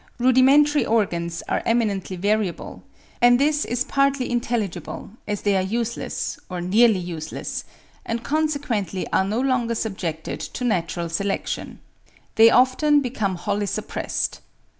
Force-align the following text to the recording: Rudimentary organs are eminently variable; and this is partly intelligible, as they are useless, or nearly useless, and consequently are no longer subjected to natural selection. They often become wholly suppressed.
Rudimentary 0.17 0.83
organs 0.83 1.43
are 1.47 1.61
eminently 1.63 2.15
variable; 2.15 2.81
and 3.21 3.39
this 3.39 3.65
is 3.65 3.83
partly 3.83 4.31
intelligible, 4.31 5.11
as 5.27 5.43
they 5.43 5.55
are 5.55 5.61
useless, 5.61 6.39
or 6.49 6.59
nearly 6.59 6.97
useless, 6.97 7.65
and 8.03 8.23
consequently 8.23 9.07
are 9.13 9.23
no 9.23 9.39
longer 9.39 9.75
subjected 9.75 10.39
to 10.39 10.63
natural 10.63 11.07
selection. 11.07 11.77
They 12.33 12.49
often 12.49 13.01
become 13.01 13.35
wholly 13.35 13.67
suppressed. 13.67 14.41